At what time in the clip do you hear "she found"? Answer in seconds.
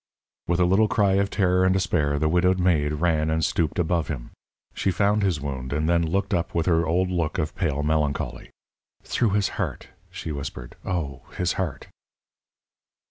4.73-5.21